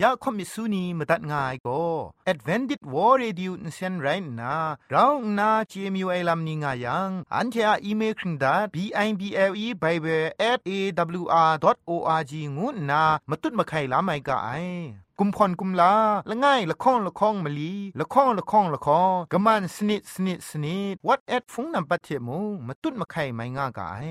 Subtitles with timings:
[0.00, 1.82] อยากคมิสุนีมตัดง่ายก็
[2.32, 4.06] Advented War Radio นเซนไร
[4.40, 4.54] น่ะ
[4.90, 8.76] เราหน้า CMU ไอลัมนิง่ายังอันเทออีเมลคิงดา b
[9.06, 10.70] i b l e bible at a
[11.20, 11.52] w r
[11.88, 11.90] o
[12.20, 14.50] r g งูน่ะมาตุ้ดมาไข่ลาไม่กะไอ
[15.18, 15.94] กุมพรกุมลา
[16.30, 24.08] ละง่ายละค้องละค้องมะลีละค้องละค้องละค้องกะมันสนิดสนิดสนิด what at ฟงนำปัจเจมูมาตุ้ดมาไข่ไม่ง่ากาย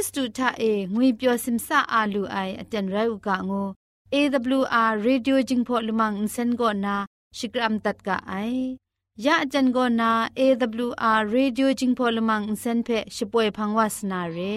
[0.00, 3.68] စ္စတုထအေငွေပျော်စင်ဆာအာလူအိုင်အတန်ရုတ်ကငို
[4.14, 6.94] AWR Radio Jingpho Lumang Insen go na
[7.38, 8.54] Shikram tat ka ai
[9.24, 10.10] ya ajan go na
[10.44, 14.56] AWR Radio Jingpho Lumang Insen phe shipoi phangwas na re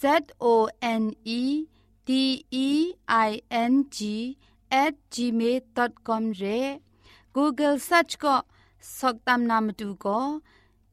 [0.00, 0.02] Z
[0.52, 0.54] O
[1.02, 1.04] N
[1.38, 1.40] E
[2.08, 2.10] D
[2.66, 2.68] E
[3.28, 3.30] I
[3.72, 3.98] N G
[4.82, 6.60] at gmail.com re
[7.36, 8.36] Google search ก็
[8.98, 10.20] สกตามนามดูก็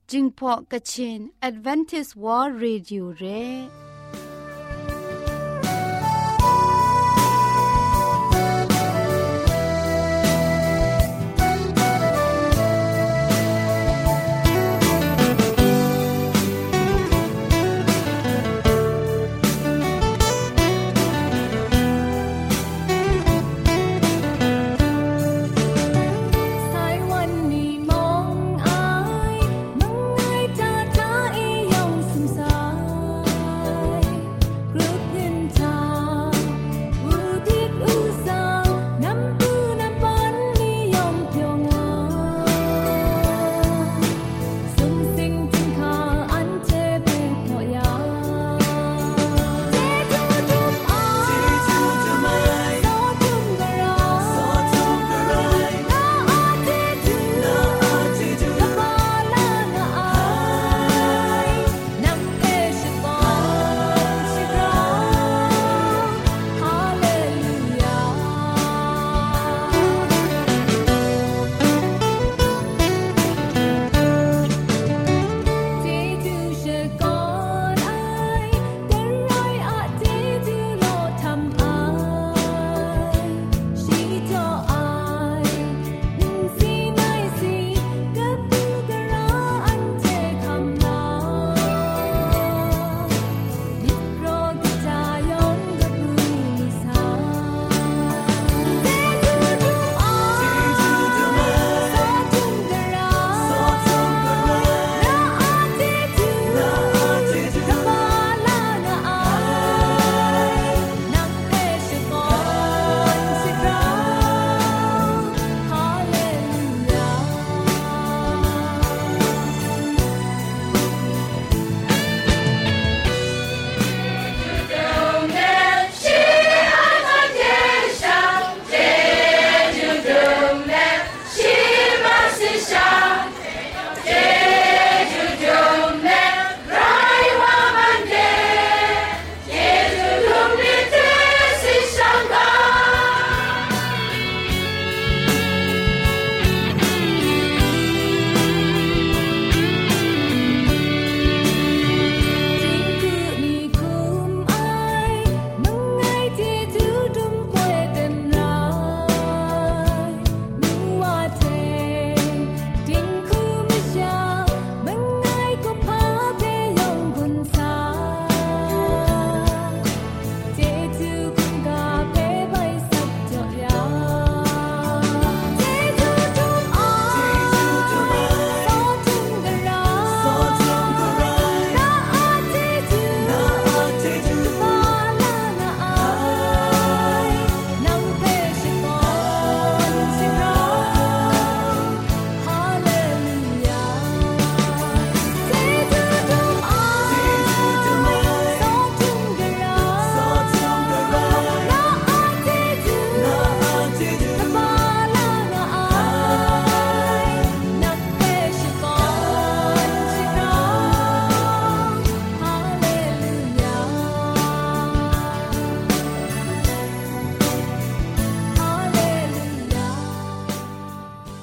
[0.10, 1.20] จิงพอกะชิน
[1.50, 3.93] Advantage World Radio เร่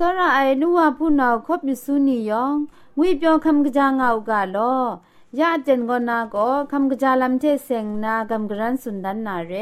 [0.00, 2.54] สระไอนัวผู้นาคบมิสุนียอง
[2.96, 4.74] งุยเปียวคำกะจางเอากาลอ
[5.38, 9.52] ยาเจนกอนาก็คำกะจาลำเทเซงนากำกรันสุนดันนาเร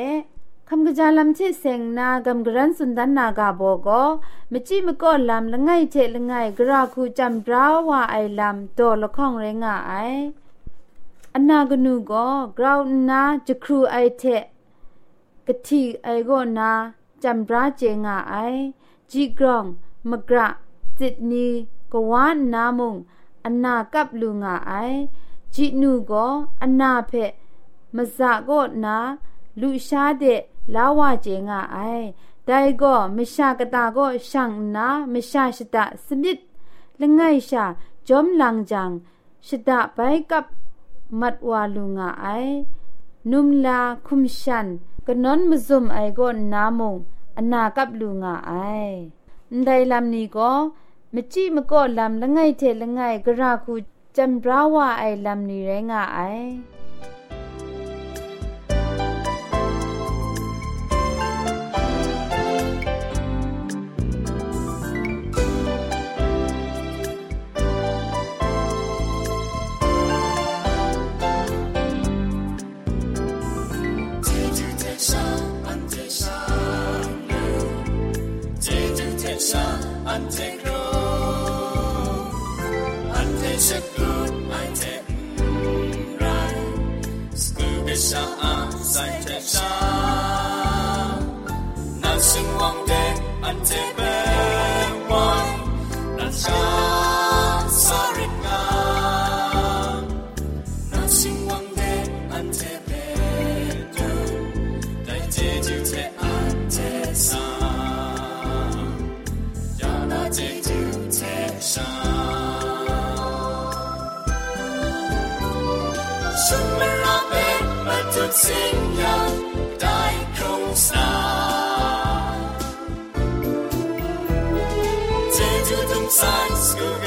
[0.69, 4.03] คำกะจาลำเทเซงนากำกรันสุนดันนากาโบก็
[4.53, 9.93] มจิมก็ลำละไงเทละไงกราคูจำราวาไอลำโตละข้องเรงาไอ
[11.33, 12.27] อันนากนูก็
[12.59, 14.23] กราวนาจะครูไอเท
[15.47, 16.71] กะทีไอก็นา
[17.23, 18.35] จำราเจงาไอ
[19.11, 19.67] จีกรอง
[20.11, 20.49] มกระ
[20.99, 21.47] จิตนี
[21.93, 22.95] กวานนามุง
[23.45, 24.73] อนากับลุงาไอ
[25.55, 26.27] จิตนูก็
[26.63, 27.33] อนาเพะ
[27.97, 28.97] มสะก็นา
[29.61, 30.25] ลุชาเด
[30.75, 31.79] ลาวาเจงาไอ
[32.47, 36.39] ได้ก็มชากตาก็ช่างนามชาชตะสมิด
[37.01, 37.65] ละไงชา
[38.09, 38.91] จอมลังจัง
[39.47, 39.99] ชตะไป
[40.31, 40.45] กับ
[41.21, 42.27] มัดวาลุงาไอ
[43.31, 44.67] นุมลาคุมชัน
[45.07, 46.95] กนนมซุมไอก็นามง
[47.37, 48.53] อนากับลุงาไอ
[49.67, 50.51] ไดลำนี้ก็
[51.15, 53.75] มจิมก็ลำละไงเทละไงกระคู
[54.17, 56.21] จำบราวาไอลำนี้ไรงาไอ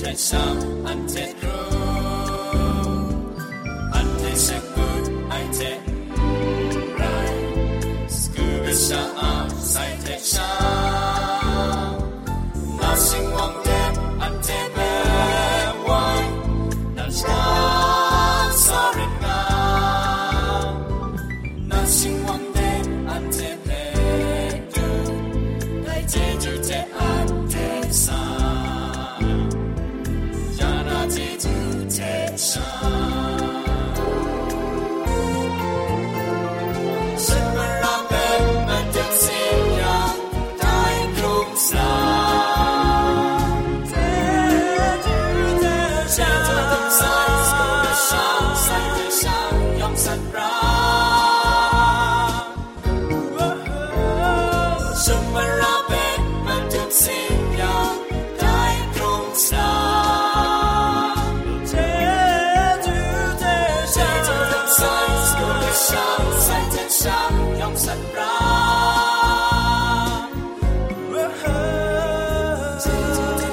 [0.00, 1.60] untet sam, untet gro.
[3.98, 4.36] Untet
[9.60, 10.09] seite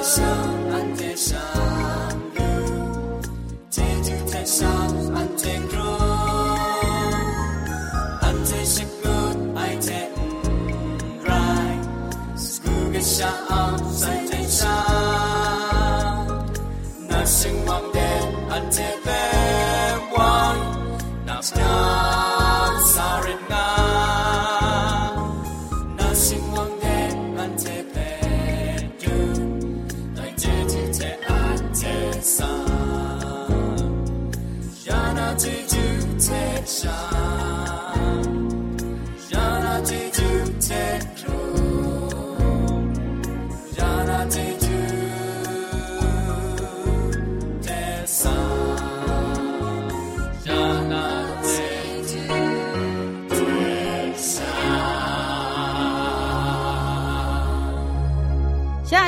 [0.07, 0.23] 上，
[0.71, 1.56] 安天上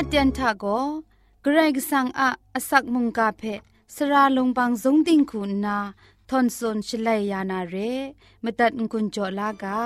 [0.10, 0.64] ตียนทาโก
[1.42, 3.42] เกรกสังอะอสักมุงกาเพ
[3.94, 5.78] สระลงบางสงติงคุณนา
[6.30, 7.76] ทอนซนชลัยยานาเร
[8.42, 9.80] มตัดกุญจลากา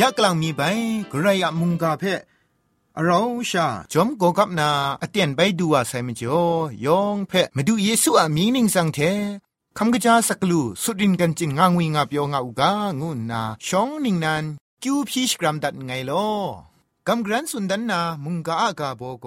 [0.00, 0.62] ยะกกลังมีไป
[1.10, 2.04] กระยะมุงกาเพ
[3.04, 4.68] เราชาจอมโกกับนา
[5.02, 6.40] อเตียนไปดูอาไซมจ่อ
[6.84, 8.98] ยองเพะมาดูเยซูอามีนิงสังเท
[9.78, 14.44] คำกระจาสักลูสุดินกันจิงงางวิงาเปียวงาอุกางุนนาชองนิงนัน
[14.82, 16.28] กิวพีชกรัมดัดไงลอ
[17.06, 19.26] กำกรันสุนดันนามุงกาอากาโบโก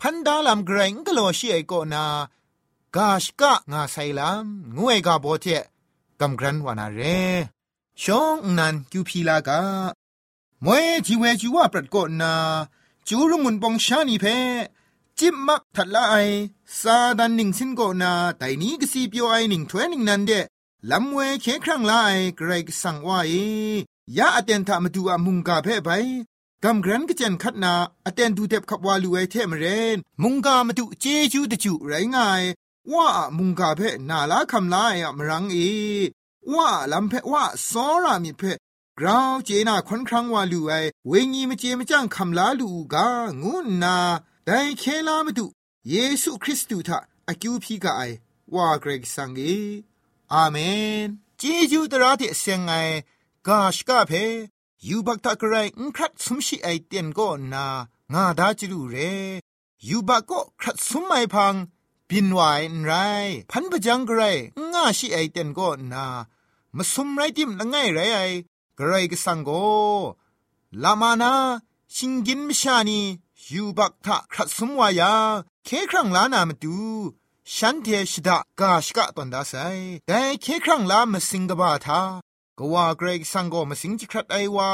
[0.00, 2.04] พันดาลามเกรงกโลชีไอโกนา
[2.96, 5.46] กาชกะงาไซลามงวยกาโบเท
[6.20, 7.00] กำกรันวานาเร
[8.02, 9.60] ชองนันกิวพีลากา
[10.64, 12.34] มวยจีเวจีว่าปรัดโกนา
[13.08, 14.26] จูรุมุนปองชานีเพ
[15.18, 16.14] จิบมักทัดละไอ
[16.80, 20.32] ซาดันหนิงสินโกนาแต่นี้ก็สีเปียวไอหนิงถวยนิงนันเด
[20.90, 23.32] ลำเวเคครั้งละไอเกรกสั่งว่าเอ
[24.16, 25.90] ยาอเตนทามาดูอามุงกาเพไป
[26.64, 27.74] กำกรันก็เจนคัดนา
[28.06, 32.42] อเตนดูเด็บขับวาลูไอเทมเรนมุงกามาดูเจจูตจูไรง่าย
[32.92, 35.56] ว่ามุงกาเพนาลาคำลายอะมรังเอ
[36.52, 38.42] ว่าลำเพว่าซอรามิเพ
[38.98, 40.72] กราวเจนาคอนครั้งว่าลูไอ
[41.08, 43.06] เวงีมเจมจังคำลาลูกา
[43.42, 43.96] งุนนา
[44.46, 45.46] ได้เคลามาดู
[45.90, 46.98] เยซูคริสต์ทะ
[47.28, 48.02] อากิวพีกาไอ
[48.54, 49.40] ว่าเกรกสังเอ
[50.32, 50.56] อาเม
[51.06, 51.08] น
[51.38, 52.72] เจจูตระเทเซงไอ
[53.46, 54.12] กาชกาเพ
[54.88, 57.66] ยูบักตะกระไรอุครัดสมชิไอเตียนก็นา
[58.12, 58.96] งาดาจิรูเร
[59.88, 61.54] ยูบักก็ครัดสมไม่พัง
[62.08, 62.40] บินไหว
[62.72, 62.92] นไร
[63.50, 64.22] พันปะจังกระไร
[64.72, 66.06] งาชิไอเตียนก็นา
[66.76, 68.18] มาสมไรติมละไงไรไอ
[68.78, 69.50] กระไรก็สังโก
[70.82, 71.32] ลามานา
[71.94, 73.00] ชิงกินมชานี
[73.52, 75.12] ยูบักทะครัดสมวายา
[75.64, 76.76] เคครั้งลานามาดู
[77.54, 79.54] ฉันเทชดากาชกะตอนดาไซ
[80.06, 82.00] แต่เคครั้งลามาสิงกบาทา
[82.58, 84.70] กว่าเกรกสังโกมาสิงจิครัดไอวา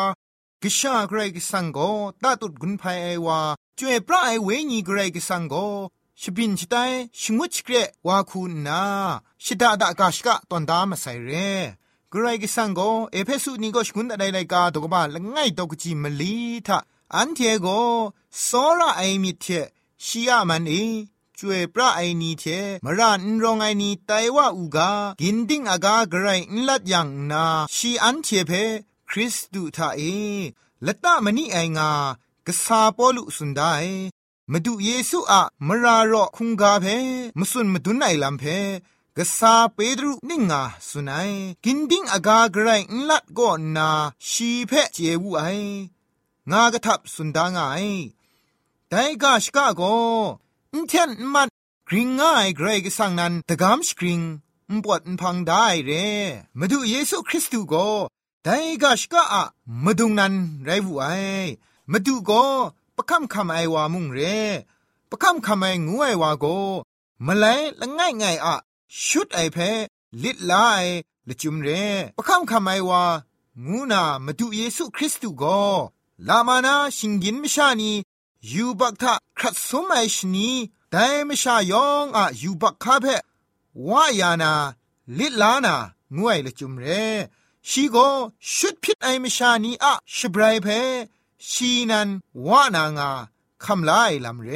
[0.62, 1.78] กิชาเกรกสังโก
[2.22, 3.38] ตาตุดกุนภายไอวา
[3.78, 5.54] จวยพระไอเวญีเกรกสังโก
[6.20, 6.90] ชบินชิตาย
[7.20, 7.74] ชงวชเกร
[8.06, 8.82] วาคุณนา
[9.44, 11.30] ชิดาดากาชกะตอนดามาใส่เร
[12.12, 12.80] กรกิสังโก
[13.12, 16.36] เอเพสุนีก็ชกุนอะไรไรกาตกบาละไงตกจิมลี
[16.66, 16.78] ทะ
[17.14, 17.66] อันเทโก
[18.42, 18.48] โซ
[18.78, 19.44] ระไอมิเท
[20.04, 20.74] ชียมันเอ
[21.38, 22.44] จวยพระไอนีเท
[22.84, 24.90] มรานรองไอนีไตว่าอูกา
[25.20, 28.52] กินดิ้งอากาไกรนลัดยังนาชีอันเทเพ
[29.10, 30.00] คริสตูทาเอ
[30.86, 31.90] ละตะมณีไองา
[32.46, 33.62] กษาปอลุสุนได
[34.52, 36.86] มาดูเยซูอะมรารอคุงกาเพ
[37.38, 38.44] มสุนมาดุนไอลำเพ
[39.16, 41.30] กษาเปดรุนิงาสุนัย
[41.64, 43.90] กินดิ้งอากาไกรนลัดก็นา
[44.28, 45.42] ชีเพเจวูไอ
[46.50, 47.78] งากระทับสุนดางไอ
[48.88, 49.82] แต่กาชกาโก
[50.72, 51.48] อินเทนมัน
[51.88, 54.20] กริงง่ายเกรกสังนันตะกามสกริง
[54.84, 55.90] ปวดพังได้เร
[56.58, 57.88] มาดูเยซูคริสต์ก็
[58.44, 59.44] ได้กาชกะอะ
[59.84, 61.06] มาดูนันไรบุไอ
[61.92, 62.44] มาดูก็
[62.96, 64.18] ประคำคำไอวามุงเร
[65.10, 66.44] ประคำคำไองูไอวาโก
[67.26, 68.56] มาเลยละง่ายง่ายอะ
[69.06, 69.58] ชุดไอเพ
[70.22, 70.84] ลิดลาย
[71.28, 71.68] ละจุมเร
[72.16, 73.04] ประคำคำไอวา
[73.68, 75.62] งูนามาดูเยซูคริสต์ก็
[76.28, 77.92] ลามานาชิงกินมชานี
[78.52, 80.48] ยูบักทะครัดสมัยชนี
[80.90, 83.06] แต่ไม่ชายองอะยูบักคาเพ
[83.88, 84.52] วายานา
[85.18, 85.76] ลิดลานา
[86.16, 86.86] งวยละจุมเร
[87.68, 87.96] ชีโก
[88.54, 90.68] ชุดพิษไอไม่ชานีอะชบรายเพ
[91.50, 92.08] ชีนัน
[92.46, 93.10] วานางา
[93.64, 94.50] คำลายลำเร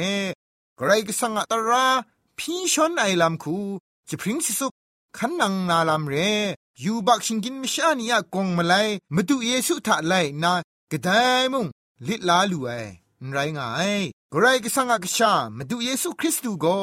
[0.77, 1.87] ไกรกสังอะตรา
[2.37, 3.57] พี่ชนไอลำคู
[4.09, 4.67] จะพริ้งสิสุ
[5.17, 6.15] ขันนังนาลำเร
[6.83, 8.73] ยูบักชิงกินม่ชานีอะกงมาไล
[9.15, 10.13] มาดูเยซูทะไล
[10.43, 10.53] นา
[10.91, 11.09] กระได
[11.53, 11.65] มุง
[12.07, 12.69] ลิลาลูไอ
[13.31, 14.01] ไรงาย
[14.33, 16.79] กรก็สังกชามาดูเยซูคริสต์ก็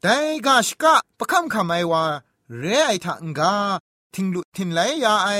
[0.00, 2.04] แต่กาชกะประคำคำไอว่า
[2.58, 3.54] เรไอทังกา
[4.14, 5.30] ทิงลุทิงไลยาไอ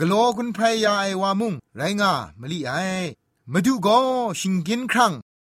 [0.00, 2.72] กลัวคุณพรยาไอว่ามุงไรงามลีไอ
[3.52, 3.98] มาดูก็
[4.40, 5.12] ชิงกินครั้ง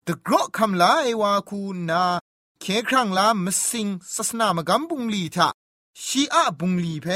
[0.07, 2.03] ตะกรอคำลาไอว่าคูนา
[2.61, 5.49] เคครั้งลามสิงศาสนามกำบุงลีทะ
[6.05, 7.07] ชีอะบุงลีเพ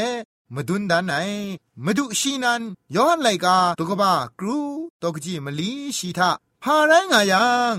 [0.55, 1.13] มาดุนดานไหน
[1.85, 2.63] มาดูชีนัน
[2.97, 4.59] ย้อนไหลกาตกบ้ากรู
[5.03, 6.31] ตกจีมลีชีทะ
[6.63, 7.75] พาไรงายัง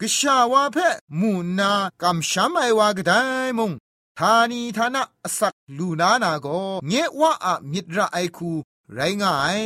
[0.00, 0.76] กชาวาเพ
[1.20, 1.70] มูนา
[2.02, 3.12] กำช้ำไอวากได
[3.58, 3.72] มง
[4.18, 5.02] ทานีทานะ
[5.38, 6.46] สักลูนานาโก
[6.86, 8.50] เงว่าอะมิตรไอคู
[8.94, 9.60] ไรง่าย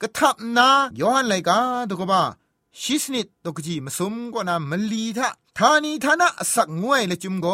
[0.00, 0.68] กะทับนา
[1.00, 1.58] ยอหันไลกา
[1.90, 2.22] ตกบ้า
[2.80, 7.48] ชิสนิดตกจีมาสมกว่านามลีทะ ทานีทานะสักงวยละจุมโก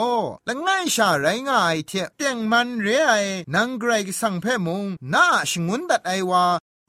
[0.48, 3.12] ละง่ายชาไรง่ายเทเตียงมันเรไอ
[3.54, 4.84] นังไกรกสังเพมง
[5.14, 6.44] นาชงุนดัดไอวา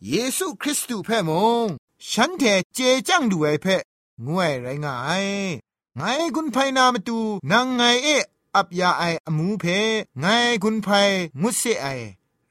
[0.09, 1.31] เยซูคริสต์เพม
[1.63, 1.67] ง
[2.09, 2.43] ฉันเท
[2.73, 3.67] เจจังดูไอเพ
[4.25, 5.25] งวยไรง่าย
[5.97, 6.01] ไง
[6.35, 7.19] กุนไพนามาตู
[7.51, 8.07] นางไงเอ
[8.55, 9.65] อับยาไออมูเพ
[10.19, 10.25] ไง
[10.63, 10.87] กุนไพ
[11.41, 11.87] งุสเซไอ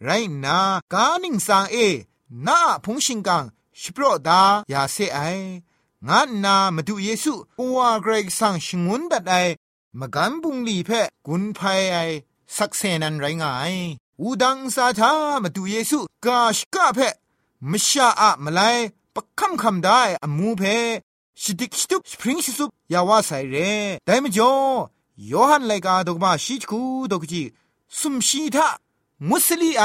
[0.04, 0.10] ไร
[0.44, 0.58] นา
[0.92, 1.76] กานิงสางเอ
[2.46, 3.44] นาพงชิงกัง
[3.80, 4.42] สโปรดา
[4.72, 5.20] ยาเซไอ
[6.08, 9.34] งานนามาดูเยซูปัวเกรกสังชงุนดัดไอ
[10.00, 10.90] มากันบุงลีเพ
[11.26, 11.60] กุนไพ
[11.92, 11.98] ไอ
[12.56, 13.74] สักเซนันไรงาย
[14.20, 16.98] อูดังสาธามาดูเยซูกาชกะเพ
[17.70, 18.60] มชาอะมาไล
[19.14, 20.62] ปักคำคำได้อมูเพ
[21.40, 23.56] ชิดิกชิตุสปริงชิสุยาวาไซเร
[24.04, 24.52] แต่มจ่อ
[25.30, 26.80] ยอหันไลกาดอกมาชิจคู
[27.12, 27.42] ดอกจี
[27.98, 28.68] สุมชีทา
[29.28, 29.84] มุสลีไอ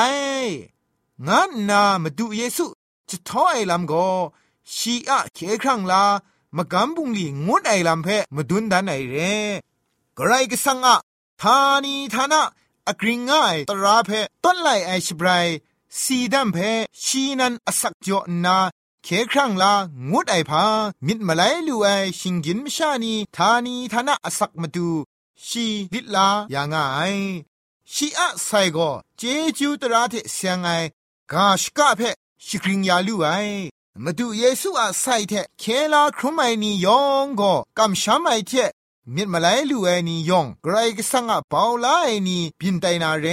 [1.28, 2.65] งานนามาดูเยซู
[3.10, 4.06] จะท้อไอลำก็
[4.73, 6.04] ชีอะเคครั้งลา
[6.56, 9.15] มากำบุงลีงดไอลำเพมาดุนดันไอเร
[10.17, 10.95] กไรก็สังอะ
[11.41, 12.43] ทานีทานะ
[12.88, 14.10] อกริงง่ายตราเพ
[14.43, 15.47] ต้นไลไอชบราย
[16.01, 16.58] สีดำเพ
[17.04, 18.58] ชีนันอสักจอนา
[19.04, 19.73] เคครั้งลา
[20.12, 20.63] งดไอพา
[21.06, 21.88] มิดมาไลลูไอ
[22.19, 24.89] ชิงกินมชานีทานีทานะอสักมาดู
[25.45, 27.01] ชีลิลายางไอ
[27.93, 28.78] ชีอะไซโก
[29.17, 29.21] เจ
[29.58, 30.69] จูตราเทเซียงไอ
[31.32, 32.01] กาชกะเพ
[32.45, 33.28] ชิกริงยาลูไอ
[34.03, 38.51] มาดูเยซูอาไซเทเคลาครุมไอนียองก็กำช้ำไอเท
[39.15, 43.27] มิดมาไลลูไอนียองไกรก็สังอาเปาลาไอนีบินไตนาเร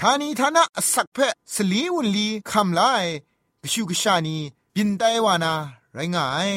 [0.00, 1.18] ทานีทานะสักเพ
[1.54, 3.06] สลีวุลีคำลาย
[3.62, 4.36] กชูกชานี
[4.74, 5.52] บินไตวานา
[5.94, 6.52] ไรงาย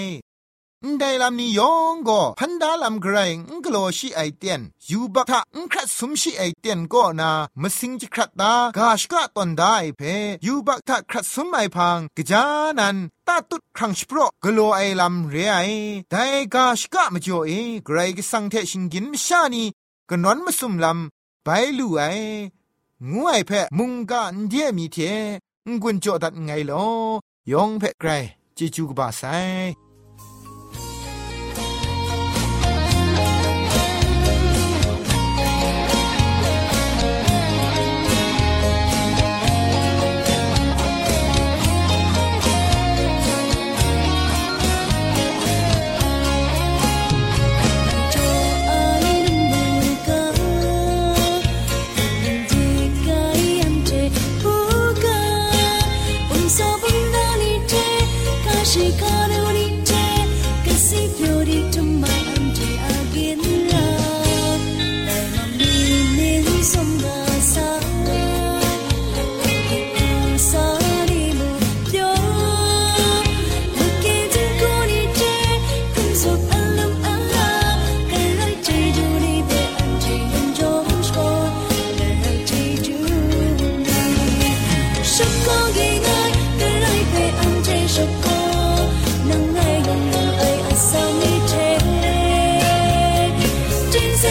[0.84, 10.02] นีบินไงายได้ลำนี้ยองก็พันดาลำไกรงกโลชีไอเตียนยูบักทะงครัดสมชีไอเตียนก็นามสิงจิครัดตากาชกะตอนได้เพ
[10.46, 12.44] ยูบักทะครัดสมไอพังกจา
[12.80, 15.58] นันตาตุดครังสโปรกโลไอลำเรไอ
[16.10, 17.52] ได้กาชกะมจ่อเอ
[17.86, 19.64] ไกรกสังเทชิงกินมชานี
[20.10, 22.02] กนอนมสุมลำไปลู่ไอ
[23.10, 24.98] งูไอเพมุงกะอันเดียมีเท
[25.68, 26.86] งกุนจ่อดัดไงลอ
[27.52, 28.10] ยองเพไกร
[28.58, 29.24] จิจูกบาไซ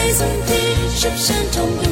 [0.09, 1.88] Bishops and Tongues.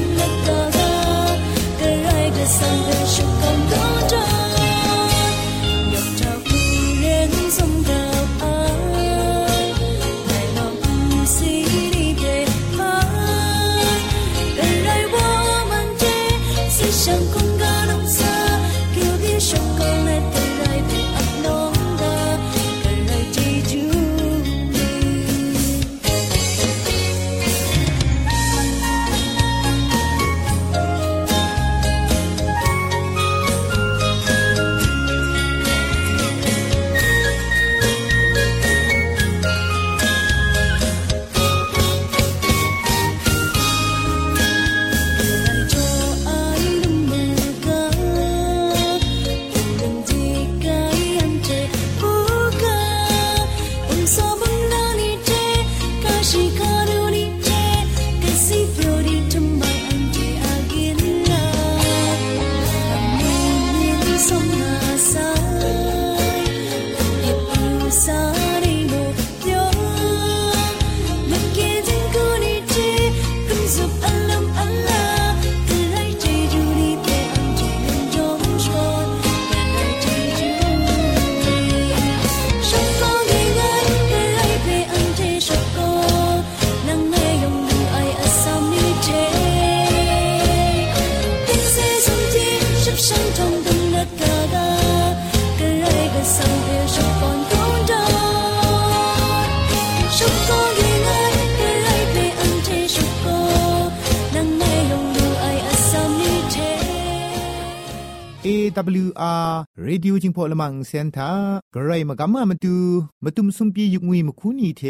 [108.48, 109.50] AWR
[109.88, 111.32] Radio จิงพอละมังเซนทา
[111.74, 112.78] ไกรมากามามาดู
[113.24, 114.84] มาตุมซุมปียุกงีมาคุนีเท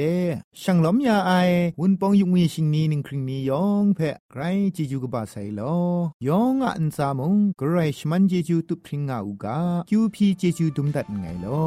[0.61, 1.31] ช่างล้อมยาไอ
[1.79, 4.41] วุนปองยุกงีชิงนีหนึ่งคริงนี้ยองแพะไกร
[4.75, 5.79] จิจูกบาไซลอ
[6.27, 11.65] ยองอันซามงไกรชมันเจจูตุพริงอาอูกาคิวพีเจจูดุมดัดไงลอ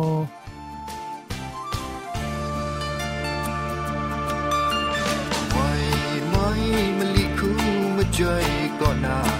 [5.52, 5.70] ไม่
[6.30, 6.46] ไม่
[6.98, 7.50] มลิคู
[7.96, 8.18] มาใจ
[8.82, 9.39] ก็นา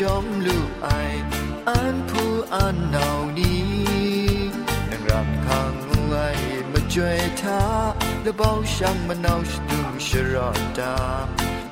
[0.00, 0.88] จอมลูกไอ
[1.68, 3.08] อันผู้อันหนา
[3.38, 3.62] นี้
[4.90, 5.74] นั่งรำข้าง
[6.08, 6.28] ไว้
[6.72, 7.62] มาช่วยท้า
[8.22, 10.96] และเบาช่างมันเอาสตุงชรอดา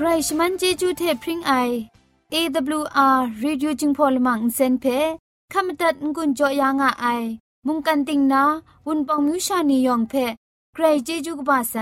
[0.00, 1.52] ครชมันเจจูเทพริงไอ
[2.34, 4.84] AWR Reducing Polymer เซนเพ
[5.52, 7.22] ขมตัดงุนจอยางอ้าย
[7.66, 8.42] มุงกันติงนา
[8.86, 10.14] วุนปองมิวชานียองเพ
[10.74, 11.76] ใครเจจูกบาไซ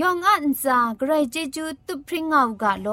[0.00, 2.88] ยองอันซาใครเจจูตุพริงเอากาโล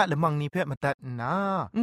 [0.00, 1.34] เทียละมังนิเพ่มาตัดนา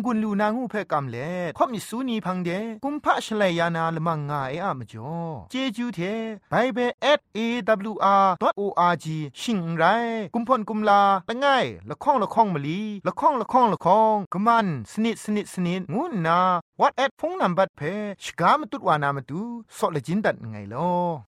[0.03, 2.49] งุนลูนางูเพ่กำเล่ข่อมิสูนีพังเด
[2.83, 5.15] กุมพะชเลยานาละมังงาเออะมจ่อ
[5.51, 5.99] เจจูเท
[6.49, 6.77] ไปเบ
[7.17, 7.39] สเอ
[7.93, 9.83] วอาร์ดอทโออาร์จีชิงไร
[10.33, 16.39] กุมพ่นกุมลาละง่ายละข้องละข้องมะลีละข้องละข้องละข้องกะมันสนิดสนิดสนิดงูนา
[16.79, 17.81] วอทแอทโฟนนัมเบอร์เพ
[18.23, 19.41] ชกามตุดวานามตุ
[19.77, 21.26] ซอเลจินดัดไงลอ